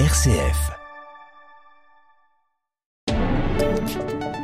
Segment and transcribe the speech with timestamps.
[0.00, 0.72] RCF.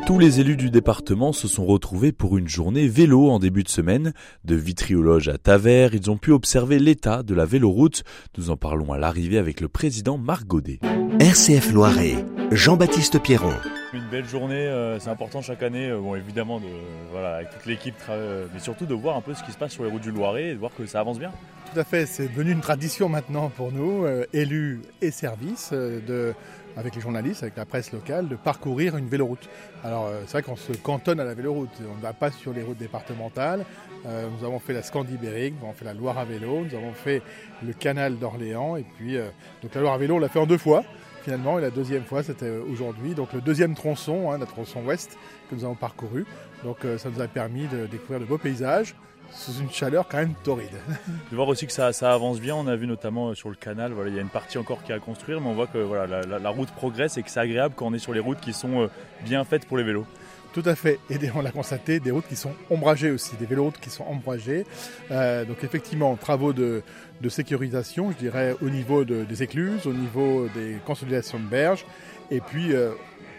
[0.07, 3.69] Tous les élus du département se sont retrouvés pour une journée vélo en début de
[3.69, 4.13] semaine.
[4.45, 8.05] De Vitriologe à Tavers, ils ont pu observer l'état de la véloroute.
[8.39, 10.79] Nous en parlons à l'arrivée avec le président Marc Godet.
[11.19, 13.57] RCF Loiret, Jean-Baptiste Pierron.
[13.93, 16.69] Une belle journée, euh, c'est important chaque année, euh, bon évidemment de,
[17.11, 19.73] voilà, avec toute l'équipe, euh, mais surtout de voir un peu ce qui se passe
[19.73, 21.33] sur les routes du Loiret et de voir que ça avance bien.
[21.73, 26.35] Tout à fait, c'est devenu une tradition maintenant pour nous, élus et services, de,
[26.77, 29.49] avec les journalistes, avec la presse locale, de parcourir une véloroute.
[29.85, 32.63] Alors c'est vrai qu'on se cantonne à la véloroute, on ne va pas sur les
[32.63, 33.65] routes départementales.
[34.05, 37.23] Nous avons fait la Scandibérique, nous avons fait la Loire à vélo, nous avons fait
[37.65, 39.17] le canal d'Orléans, et puis
[39.63, 40.83] donc la Loire à vélo on l'a fait en deux fois.
[41.31, 43.15] Et la deuxième fois, c'était euh, aujourd'hui.
[43.15, 45.17] Donc le deuxième tronçon, hein, la tronçon ouest,
[45.49, 46.27] que nous avons parcouru.
[46.65, 48.97] Donc euh, ça nous a permis de découvrir de beaux paysages
[49.31, 50.75] sous une chaleur quand même torride.
[51.31, 53.93] De voir aussi que ça, avance bien, on a vu notamment euh, sur le canal,
[54.09, 56.23] il y a une partie encore qui est à construire, mais on voit que voilà,
[56.23, 58.91] la, route progresse et que c'est agréable quand on est sur les routes qui sont
[59.25, 60.07] bien faites pour les vélos.
[60.53, 60.99] Tout à fait.
[61.11, 64.65] Et on l'a constaté, des routes qui sont ombragées aussi, des véloroutes qui sont ombragées.
[65.13, 66.83] Euh, donc effectivement, travaux de,
[67.29, 71.87] sécurisation, je dirais, au niveau de- des écluses, au niveau des consolidations de berges.
[72.33, 72.91] Et puis, euh,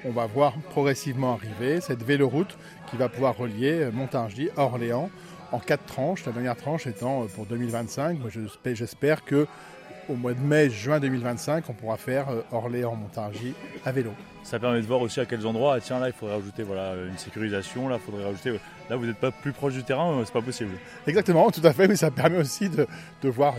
[0.05, 2.57] on va voir progressivement arriver cette véloroute
[2.89, 5.09] qui va pouvoir relier euh, Montargis à Orléans
[5.51, 6.25] en quatre tranches.
[6.25, 8.19] La dernière tranche étant pour 2025.
[8.19, 9.47] Moi, j'espère- j'espère que
[10.11, 13.53] au mois de mai, juin 2025, on pourra faire euh, Orléans-Montargis
[13.85, 14.11] à vélo.
[14.43, 16.95] Ça permet de voir aussi à quels endroits, ah, tiens là il faudrait rajouter voilà,
[17.09, 18.59] une sécurisation, là il faudrait rajouter,
[18.91, 20.71] là vous n'êtes pas plus proche du terrain, euh, c'est pas possible.
[21.07, 22.85] Exactement, tout à fait, mais ça permet aussi de,
[23.23, 23.55] de voir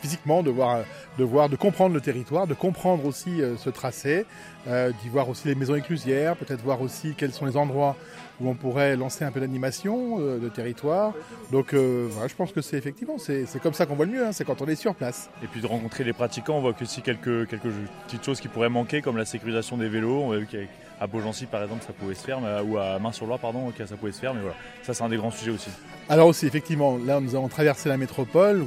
[0.00, 0.84] physiquement, de voir,
[1.18, 4.26] de voir, de comprendre le territoire, de comprendre aussi euh, ce tracé,
[4.68, 7.96] euh, d'y voir aussi les maisons éclusières, peut-être voir aussi quels sont les endroits
[8.40, 11.12] où on pourrait lancer un peu d'animation euh, de territoire.
[11.52, 14.32] Donc voilà, je pense que c'est effectivement, c'est comme ça qu'on voit le mieux, hein,
[14.32, 15.28] c'est quand on est sur place.
[15.42, 17.70] Et puis de rencontrer les pratiquants, on voit que aussi quelques, quelques
[18.06, 20.22] petites choses qui pourraient manquer, comme la sécurisation des vélos.
[20.22, 20.46] On a vu
[21.00, 24.20] qu'à Beaugency, par exemple, ça pouvait se faire, ou à Main-sur-Loire, pardon, ça pouvait se
[24.20, 24.56] faire, mais voilà.
[24.82, 25.70] Ça, c'est un des grands sujets aussi.
[26.10, 28.64] Alors aussi, effectivement, là nous avons traversé la métropole,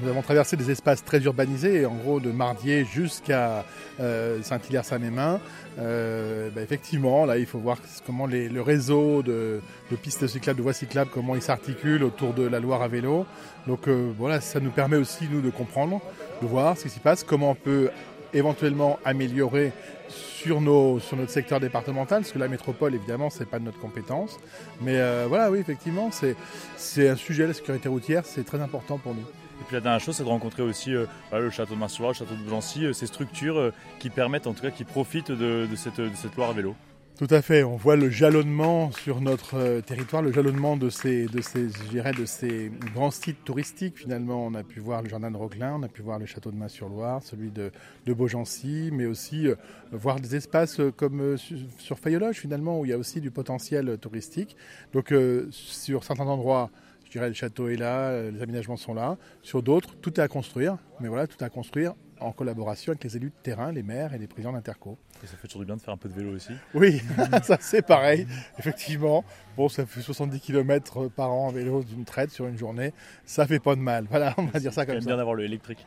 [0.00, 3.66] nous avons, traversé des espaces très urbanisés, en gros de Mardier jusqu'à
[4.00, 5.40] euh, Saint-Hilaire-Saint-Mémin.
[5.78, 7.76] Euh, bah, effectivement, là il faut voir
[8.06, 9.60] comment le réseau de,
[9.90, 13.26] de pistes cyclables, de voies cyclables, comment il s'articule autour de la Loire à vélo.
[13.66, 16.00] Donc euh, voilà, ça nous permet aussi nous de comprendre,
[16.40, 17.90] de voir ce qui s'y passe, comment on peut
[18.32, 19.72] éventuellement améliorer
[20.10, 24.38] sur, notre secteur départemental, parce que la métropole, évidemment, c'est pas de notre compétence.
[24.80, 29.14] Mais euh, voilà, oui, effectivement, c'est un sujet, la sécurité routière, c'est très important pour
[29.14, 29.20] nous.
[29.20, 32.12] Et puis la dernière chose, c'est de rencontrer aussi euh, voilà, le château de Main-sur-Loire,
[32.12, 35.32] le château de Beaugency, euh, ces structures qui permettent, en tout cas, qui profitent
[35.76, 36.74] cette, de cette Loire à vélo.
[37.20, 41.26] Tout à fait, on voit le jalonnement sur notre euh, territoire, le jalonnement de ces,
[41.26, 43.98] de ces, de ces grands sites touristiques.
[43.98, 46.50] Finalement, on a pu voir le jardin de Roquelin, on a pu voir le château
[46.50, 47.72] de Main-sur-Loire, celui de,
[48.06, 49.54] Beaugency, mais aussi euh,
[49.92, 53.30] voir des espaces euh, comme su- sur Fayologe, finalement, où il y a aussi du
[53.30, 54.56] potentiel touristique.
[54.94, 55.12] Donc,
[55.50, 56.70] sur certains endroits,
[57.04, 59.18] je dirais, le château est là, les aménagements sont là.
[59.42, 63.04] Sur d'autres, tout est à construire, mais voilà, tout est à construire en collaboration avec
[63.04, 64.98] les élus de terrain, les maires et les présidents d'interco.
[65.22, 66.52] Et ça fait toujours du bien de faire un peu de vélo aussi.
[66.74, 67.02] Oui,
[67.42, 68.26] ça c'est pareil,
[68.58, 69.24] effectivement.
[69.56, 72.92] Bon, ça fait 70 km par an en vélo d'une traite sur une journée,
[73.24, 74.06] ça fait pas de mal.
[74.08, 75.06] Voilà, on va dire ça comme J'aime ça.
[75.08, 75.84] bien d'avoir le électrique.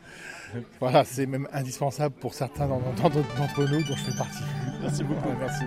[0.80, 4.44] Voilà, c'est même indispensable pour certains d'entre nous dont je fais partie.
[4.80, 5.30] Merci beaucoup.
[5.40, 5.64] Merci.